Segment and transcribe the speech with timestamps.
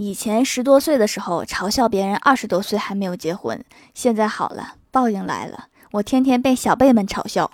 [0.00, 3.60] 以前十多岁的时候嘲笑别人二十多岁还没有结婚，
[3.94, 7.50] 现在好了，报应来了，我天天被小辈们嘲笑。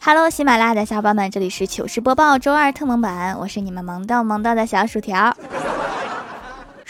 [0.00, 5.36] Hello，喜马拉雅的小伙伴们，这里是糗事播报周二特蒙版，我是你们萌到萌到的小薯条。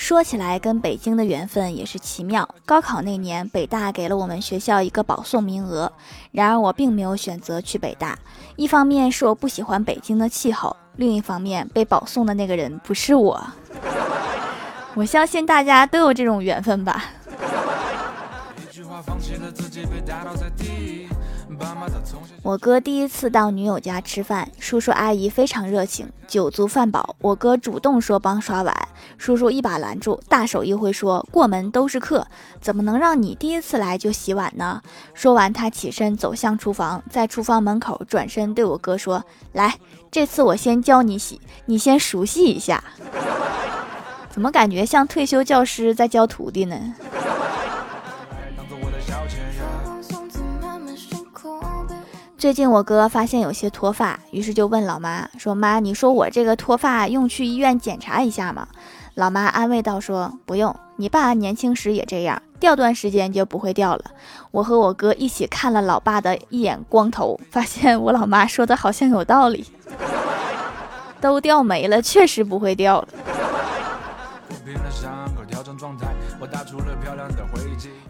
[0.09, 2.49] 说起来，跟北京的缘分也是奇妙。
[2.65, 5.93] 高考那年，北大给了我们学校一个保送名额，
[6.33, 8.19] 然而我并没有选择去北大。
[8.57, 13.47] 一方面是我不喜欢北京的气候，另一方面被保送的那个人不是我。
[14.95, 17.05] 我相信大家都有这种缘分吧。
[18.57, 20.78] 一句话放弃了自己被打倒在地
[22.43, 28.75] 我哥第一次到女友家吃饭，叔叔阿姨非常热情，酒足饭饱，我哥主动说帮刷碗，
[29.17, 32.27] 叔叔一把拦住，大手一挥说过门都是客，
[32.61, 34.81] 怎么能让你第一次来就洗碗呢？
[35.15, 39.77] 说完，他起身走向厨房，在厨房门口转身对我哥说：“来，
[40.11, 42.83] 这次我先教你洗，你先熟悉一下。”
[44.31, 46.95] 怎么感觉像退休教师在教徒弟呢？
[52.39, 58.69] 最近我哥发现有些脱发，于是就问老妈说：“妈，你说我这个脱发用去医院检查一下吗？”
[59.17, 64.05] 老妈安慰道：“说不用，你爸年轻时也这样，掉段时间就不会掉了。”
[64.53, 69.67] 我和我哥一起看了老爸的一眼光头，发现我老妈说的好像有道理，
[71.21, 73.09] 都掉没了，确实不会掉了。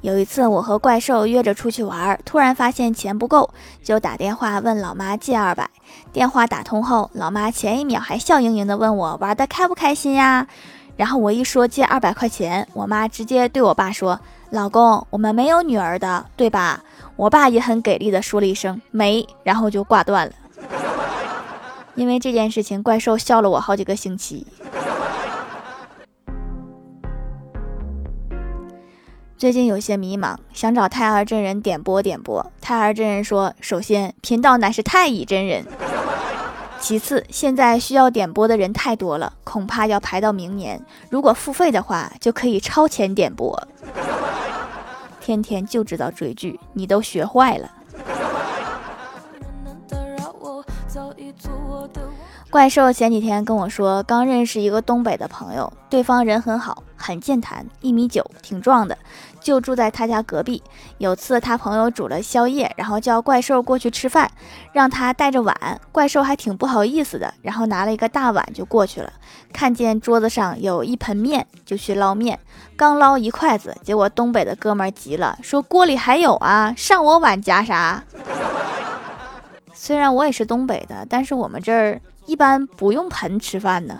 [0.01, 3.51] 有一次，我和怪兽约着出去玩，突然发现钱不够，
[3.83, 5.69] 就打电话问老妈借二百。
[6.13, 10.47] 电话打通后，老妈前一秒还笑盈盈的问我玩的开不开心呀？
[10.97, 14.19] 然后我一说借二百块钱，我妈直接对我爸说
[14.51, 16.83] ：“老公，我们没有女儿的，对吧？”
[17.17, 20.33] 我爸也很给力的说了一声“没”，然后就挂断了。
[21.95, 24.47] 因为这件事情，怪兽笑了我好几个星期。
[29.39, 32.45] 最近有些迷茫，想找太儿真人点播点播。
[32.61, 35.63] 太儿真人说：“首先，频道乃是太乙真人；
[36.81, 40.85] 其次，现在需要点播的人太多了，恐怕要排到明年。
[41.09, 43.57] 如果付费的话，就可以超前点播。
[45.23, 47.71] 天天就知道追剧，你都学坏了。”
[52.51, 58.97] 怪兽前几天跟我说，刚认识一个东北的朋友，对方人很好，很健谈，一米九，挺壮的，
[59.39, 60.63] 就住在他家隔壁。
[60.97, 64.31] 有次他朋友煮了宵夜，然后叫怪兽过去吃饭，
[64.73, 65.55] 让他带着碗。
[65.93, 69.13] 怪兽还挺不好意思的，然后拿了一个大碗就过去了。
[69.53, 72.39] 看见桌子上有一盆面，就去捞面。
[72.75, 78.03] 刚捞一筷子，结果东北的哥们急了，说锅里还有啊，上我碗夹啥？
[79.81, 82.01] 虽然我也是东北的，但是我们这儿。
[82.27, 83.97] 一般不用盆吃饭的。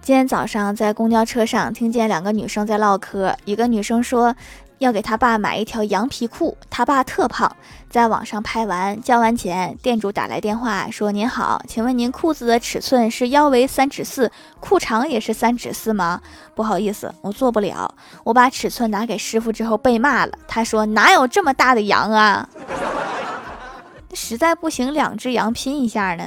[0.00, 4.34] 今天早上在公交车上听见两个女生在唠嗑，一个女生说。
[4.78, 7.50] 要给他爸买一条羊皮裤，他爸特胖，
[7.90, 14.30] 在网上拍完交完钱，店主打来电话说：“您好，请问您裤子的尺寸是腰围三尺四，
[14.60, 16.20] 裤长也是三尺四吗？”
[16.54, 17.94] 不好意思，我做不了。
[18.24, 22.48] 我把尺寸拿给师傅之后被骂了，他说：“哪有这么大的羊啊？
[24.14, 26.24] 实在不行，两只羊拼一下呢。”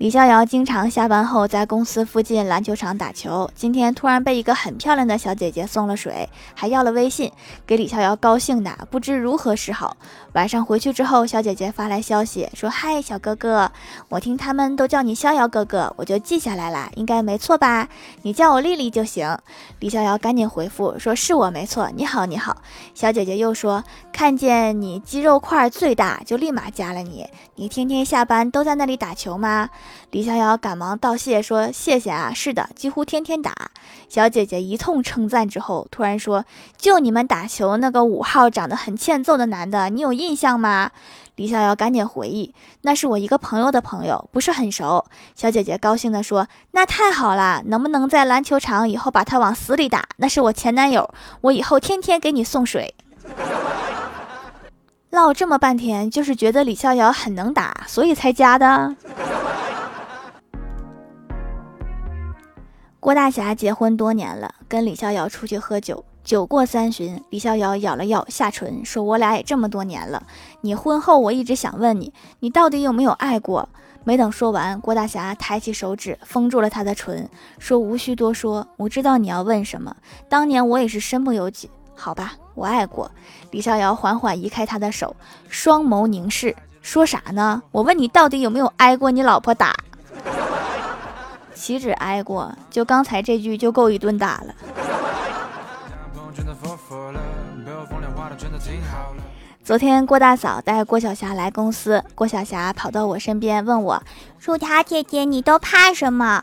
[0.00, 3.50] 李逍遥经常下班后在公司附近篮球场打球。
[3.54, 7.30] 今天突然被一个很漂亮的小姐姐送了水，还要了微信，
[7.66, 9.94] 给李逍遥高兴的不知如何是好。
[10.32, 13.70] 晚上回去之后，小姐姐发来消息说：“嗨，小哥哥，
[14.08, 17.86] 我听他们都叫你逍遥哥哥，我就记下来了，应该没错吧？
[18.22, 19.36] 你叫我丽丽就行。”
[19.80, 22.62] 李逍遥赶紧回复说：“是我没错，你好，你好。”
[22.94, 23.84] 小姐姐又说
[24.20, 27.26] ：“看见你肌肉块最大，就立马加了你。
[27.54, 29.70] 你天天下班都在那里打球吗？”
[30.12, 33.54] 李逍遥赶忙道谢说：“谢谢啊，是的，几乎天天打。”
[34.10, 36.44] 小姐姐一通称赞之后，突然说
[36.76, 40.90] ：“就你们打球那个五号长得很欠揍的男的，你有印象吗？”
[41.36, 50.06] 李逍遥赶紧回忆：“那是我一个朋友的朋友，不是很熟。”小姐姐高兴地说：“那太好了，能不能在篮球场以后把他往死里打？
[50.18, 51.08] 那是我前男友，
[51.40, 52.94] 我以后天天给你送水。”
[55.10, 58.94] 唠这么半天，就是觉得李逍遥很能打，所以才加的。
[63.00, 70.22] 郭大侠结婚多年了，跟李逍遥出去喝酒，酒过三巡，李逍遥咬了咬下唇，说：“我俩也这么多年了，
[70.60, 73.68] 你婚后我一直想问你，你到底有没有爱过？”
[74.04, 77.28] 没等说完，郭大侠抬起手指封住了他的唇，
[77.58, 79.96] 说：“无需多说，我知道你要问什么。
[80.28, 81.68] 当年我也是身不由己，
[82.00, 83.10] 好吧，我爱过。”
[83.52, 85.14] 李逍遥缓缓移开他的手，
[85.50, 87.62] 双眸凝视，说啥呢？
[87.70, 89.76] 我问你，到底有没有挨过你老婆打？
[91.54, 94.54] 岂止挨过，就刚才这句就够一顿打了。
[99.62, 104.02] 昨天郭大嫂带郭晓霞来公司，郭晓霞跑到我身边问我
[104.40, 106.42] ：“薯条姐姐，你都怕什么？”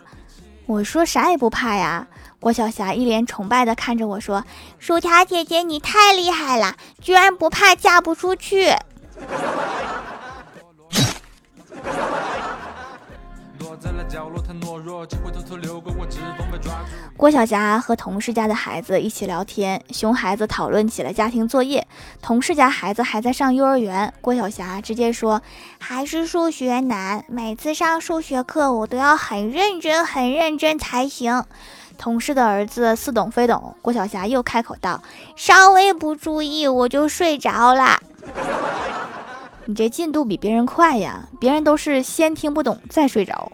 [0.68, 2.07] 我说：“啥也不怕呀。”
[2.39, 4.45] 郭晓霞一脸崇拜地看着我说
[4.78, 8.75] ：“薯条姐姐，你太厉害了，居然不怕嫁不出去。
[17.18, 21.86] ”郭晓霞和同事家的孩子一起聊天，熊孩子讨论起了家庭作业。
[22.22, 25.42] 同事家孩子还在上幼儿园，郭晓霞直接说
[25.80, 31.44] ：“还是数学难，每次上数学课我都要很认真、很认真才行。”
[31.97, 35.01] 同事的儿子似懂非懂，郭晓霞又开口道
[35.35, 37.99] ：“稍微不注意我就睡着了。
[39.65, 43.51] ”你这进度比别人快呀，别人都是先听不懂再睡着。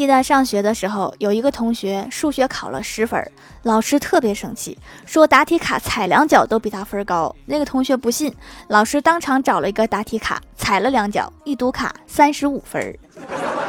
[0.00, 3.22] 记得上学的时候，有一个同学数学考了十分，
[3.64, 7.36] 老师特别生气，说答题卡踩两脚都比他分高。
[7.44, 8.34] 那个同学不信，
[8.68, 12.96] 老师当场找了一个答题卡踩了两脚，一读卡三十五分，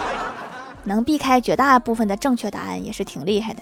[0.86, 3.62] 能避开绝大部分的正确答案也是挺厉害的。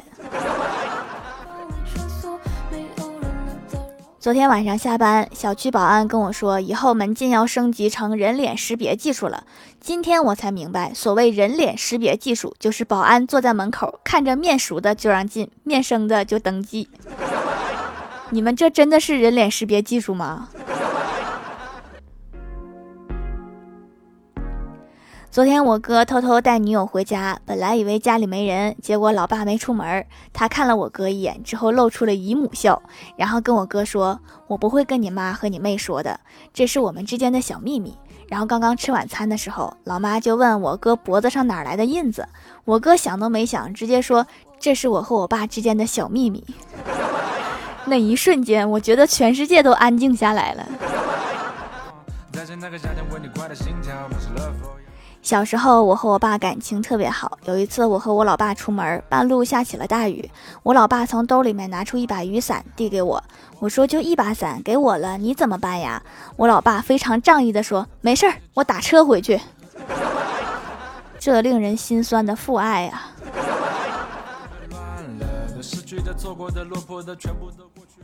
[4.19, 9.45] 昨天晚上下班，小区保安跟我说，以后门禁要升级成人脸识别技术了。
[9.79, 16.89] 今天我才明白，所谓人脸识别技术，就是保安坐在门口，看着面熟的就让进，面生的就登记。
[18.31, 20.49] 你们这真的是人脸识别技术吗？
[25.31, 30.03] 昨天我哥偷偷带女友回家，本来以为家里没人，结果老爸没出门。
[30.33, 32.81] 他看了我哥一眼之后，露出了姨母笑，
[33.15, 36.19] 然后跟我哥说：“我不会跟你妈和你妹说的，
[36.51, 37.95] 这是我们之间的小秘密。”
[38.27, 42.27] 然后刚刚吃晚餐的时候，老妈就问我哥脖子上哪来的印子，
[42.65, 44.25] 我哥想都没想，直接说
[44.59, 46.43] ：“这是我和我爸之间的小秘密。
[47.85, 50.67] ”那一瞬间，我觉得全世界都安静下来了。
[55.29, 57.37] 小时候，我和我爸感情特别好。
[57.45, 60.27] 有一次，我和我老爸出门，半路下起了大雨。
[60.63, 63.23] 我老爸从兜里面拿出一把雨伞，递给我。
[63.59, 66.01] 我说：“就一把伞，给我了，你怎么办呀？”
[66.35, 69.39] 我老爸非常仗义的说：“没事儿，我打车回去。”
[71.19, 73.11] 这令人心酸的父爱啊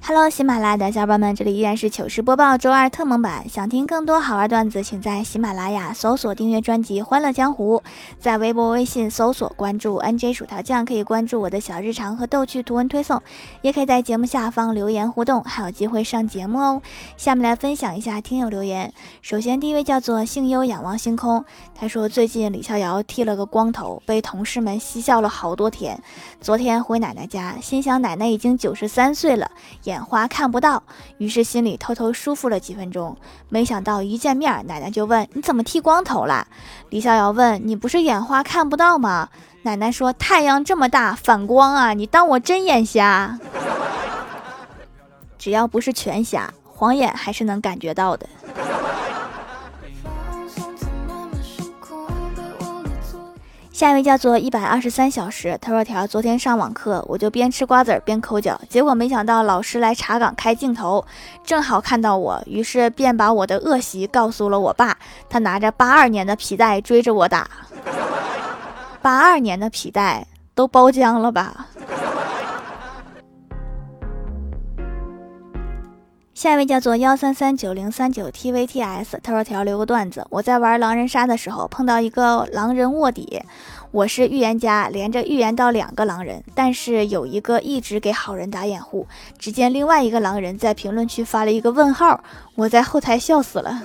[0.02, 3.50] ！Hello，喜马拉雅的小伙伴们，这里依然是糗事播报周二特蒙版。
[3.50, 7.78] 想听更多好玩段子，请在喜马拉雅搜索订阅专辑《欢乐江湖》，
[8.20, 13.20] 在微博、微信搜索关注 NJ 薯条酱，可以关注我的小日常和逗趣图文推送，
[13.62, 16.82] 也可以在节目下方留言互动，还有机会上节目哦。
[17.18, 18.94] 下面来分享一下听友留言。
[19.24, 21.44] 首先，第一位叫做幸优仰望星空，
[21.74, 26.00] 他说最近李逍遥剃了个光头，被同事们嬉笑了好多天。
[26.40, 29.50] 昨天回奶奶家，心想奶奶已经九十三岁了，
[29.86, 30.84] 眼花看不到，
[31.18, 33.18] 于是心里偷偷舒服了几分钟。
[33.50, 36.48] 没想到一见面，奶奶就问：“你怎么剃光头了？”
[36.92, 39.30] 李逍遥问：“你不是眼花看不到吗？”
[39.64, 41.94] 奶奶说：“太阳这么大，反光啊！
[41.94, 43.40] 你当我真眼瞎？
[45.40, 48.28] 只要不是全瞎，晃眼还是能感觉到的。”
[53.76, 61.06] 下一位叫做一百二十三小时，他说：“条昨天上网课，我就边吃瓜子边抠脚，结果没想到老师来查岗开镜头，
[61.44, 64.98] 正好看到我，于是便把我的恶习告诉了我爸。
[65.30, 67.46] 他拿着八二年的皮带追着我打，
[69.02, 71.68] 八二年的皮带都包浆了吧？”
[76.36, 80.28] 下一位叫做幺三三九零三九 tvts，他说条留个段子。
[80.30, 83.42] 我在玩狼人杀的时候碰到一个狼人卧底，
[83.92, 89.08] 我是预言家，连着预言到两个狼人，但是有一个一直给好人打掩护。
[89.40, 92.22] 只见另外一个狼人在评论区发了一个问号，
[92.56, 93.82] 我在后台笑死了。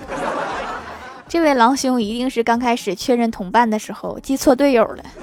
[1.29, 5.05] 这位狼兄一定是刚开始确认同伴的时候记错队友了。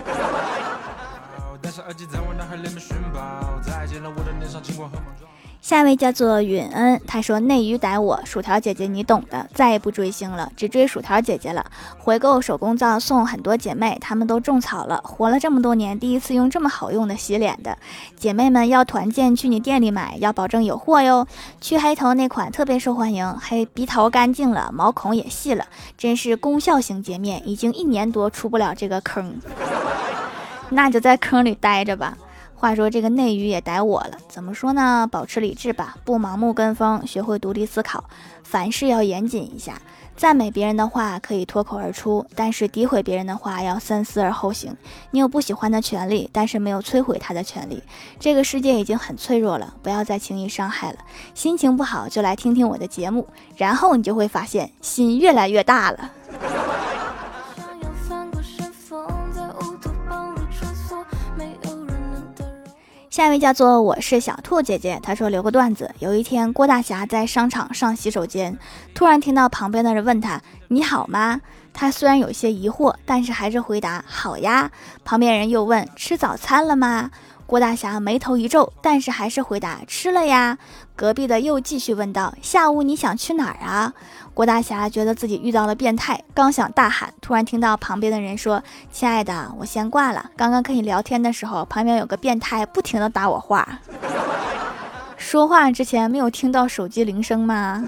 [5.68, 11.66] 下一位叫做允恩，他说内娱逮我，薯条姐姐你懂的，再也不追星了，只追薯条姐姐了。
[11.98, 17.78] 回购手工皂送很多姐妹，她们都种草了，活了这么多年，第一次用这么好用的洗脸的。
[18.16, 21.28] 姐妹们要团建去你店里买，要保证有货哟。
[21.60, 25.66] 去黑头那款特别受欢迎，黑鼻头干净了，毛孔也细了，
[25.98, 29.36] 真是功效型洁面，已经一年多出不了这个坑，
[30.70, 32.18] 那就在坑里待着吧。
[32.60, 35.08] 话说这个内娱也逮我了，怎么说呢？
[35.12, 38.04] 保持理智吧，不盲目跟风，学会独立思考，
[38.44, 39.80] 凡事要严谨一下。
[40.16, 44.76] 赞美别人的话可以脱口而出，但是诋毁别人的话要三思而后行。
[45.12, 47.84] 你有不喜欢的权利，但是没有摧毁他的权利。
[48.20, 50.98] 这个世界已经很脆弱了，不要再轻易伤害了。
[51.36, 56.12] 心情不好就来听听我的节目，然后你就会发现心越来越大了。
[63.18, 65.90] 下一位叫做我是小兔姐姐，她说留个段子。
[65.98, 68.56] 有一天，郭大侠在商场上洗手间，
[68.94, 71.42] 突然听到旁边的人问他：“你好吗？”
[71.74, 74.70] 他虽然有些疑惑，但是还是回答：“好呀。”
[75.04, 77.10] 旁边人又问：“吃早餐了吗？”
[77.48, 80.58] 郭大侠眉头一皱，但是还是回答：“吃了呀。”
[80.98, 83.94] 隔壁的又继续问道：“下午你想去哪儿啊？”
[84.36, 88.62] 郭大侠觉得自己遇到了变态，刚想大喊，突然听到旁边的人说
[88.92, 90.30] ：“亲爱的，我先挂了。
[90.36, 93.80] 刚刚跟你聊天的时候，旁边有个变态不停的打我话。
[95.16, 97.88] 说话之前没有听到手机铃声吗？”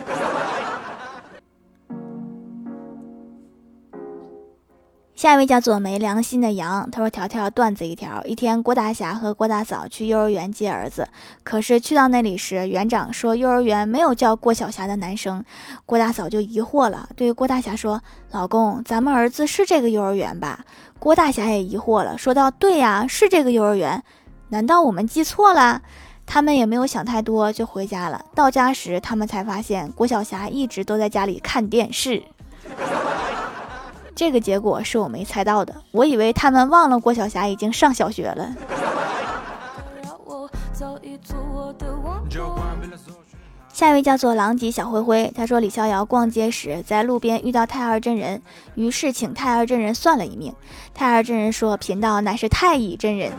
[5.19, 8.23] 下一位叫做没良心的羊，他说：“条条段子一条。
[8.23, 11.09] 一天，郭大侠和郭大嫂去幼儿园接儿子，
[11.43, 15.43] 可是去到那里时，园长说幼儿园没有叫郭晓霞的男生。
[15.85, 20.63] 郭大嫂就疑惑了，对郭大侠说：‘老公，咱们儿子是这个幼儿园吧？’
[20.99, 24.01] 郭大侠也疑惑了，说道：‘对呀，是这个幼儿园。
[24.47, 25.81] 难道我们记错了？’
[26.25, 28.23] 他们也没有想太多，就回家了。
[28.33, 32.23] 到家时，他们才发现郭晓霞一直都在家里看电视。”
[34.19, 38.53] 这个结果是我没猜到的，我以为他们忘了郭晓霞已经上小学了。
[43.71, 48.41] 下一位叫做狼藉小灰灰，他说李逍遥逛街时在路边遇到太二真人，
[48.75, 50.53] 于是请太二真人算了一命。
[50.93, 53.31] 太二真人说：“贫道乃是太乙真人。”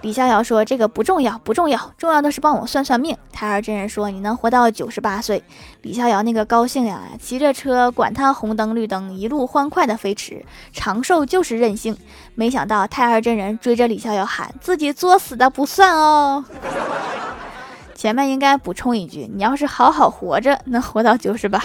[0.00, 5.42] 李逍遥说：“这个不重要，不重要，重要的是帮我算算命。”太二真人说：“你能活到九十八岁。”
[5.82, 10.44] 李逍遥那个高兴呀，骑着车，管他红灯绿灯，一路欢快的飞驰。
[10.72, 11.96] 长寿就是任性。
[12.36, 16.44] 没想到太二真人追着李逍遥喊：“自己作死的不算哦。”
[17.94, 21.60] 前面应该补充一句：“你要是好好活着，能活到九十八。”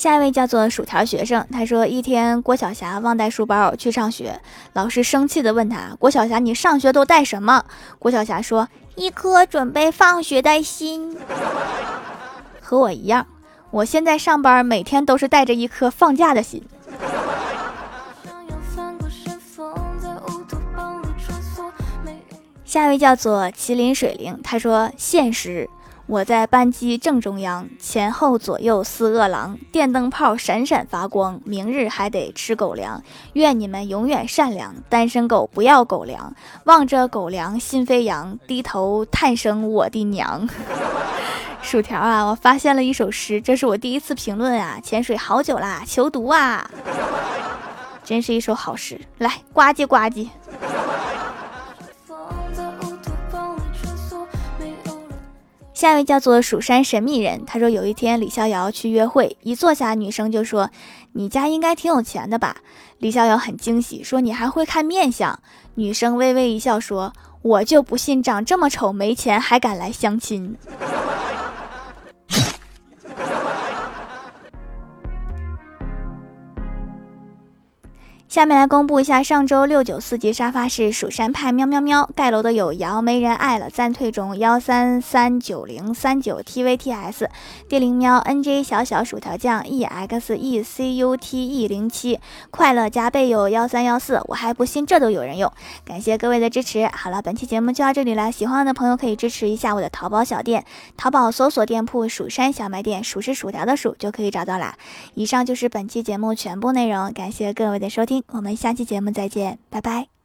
[0.00, 4.40] 下一位叫做薯条学生，他说一天郭晓霞忘带书包去上学，
[4.72, 7.62] 老师生气的问他：“郭晓霞，你上学都带什么？”
[8.00, 8.66] 郭晓霞说
[8.96, 11.14] ：“一颗准备放学的心。”
[12.62, 13.26] 和我一样，
[13.70, 16.64] 我现在上班每天都是带着一颗放假的心。
[22.64, 25.68] 下一位叫做麒麟水灵，他说现实。
[26.10, 33.00] 我在班机正中央，前后左右似饿狼，电灯泡闪闪发光，明日还得吃狗粮。
[33.34, 40.48] 愿你们永远善良，单身狗不要狗粮，望着狗粮心飞扬，低头叹声我的娘。
[41.62, 46.68] 薯条啊，我发现了一首诗，这是我第一次评论啊，潜水好久啦，求读啊，
[48.02, 50.26] 真是一首好诗，来呱唧呱唧。
[55.80, 60.68] 下一位叫做蜀山神秘人，他说有一天李逍遥去约会，一坐下，女生就说
[61.16, 62.58] ：“你家应该挺有钱的吧？”
[63.00, 65.40] 李逍遥很惊喜，说：“你还会看面相？”
[65.76, 70.54] 女生微微一笑说：“我就不信长这么丑没钱还敢来相亲。”
[78.30, 87.26] 下面来公布一下上周六九四级沙发是蜀山派喵喵喵盖楼的有瑶没人爱了暂退中幺三三九零三九 tvts
[87.68, 92.20] 地灵喵 nj 小小薯条酱 execute 零七
[92.52, 95.52] 快乐加倍有幺三幺四我还不信这都有人用，
[95.84, 96.86] 感谢各位的支持。
[96.86, 100.64] 好了，本期节目就到这里了，喜欢的朋友可以支持一下我的淘宝小店，
[100.96, 104.76] 淘宝搜索店铺蜀山小卖店，数是薯条的数就可以找到啦。
[105.14, 110.19] 以上就是本期节目全部内容，感谢各位的收听我们下期节目再见，拜拜。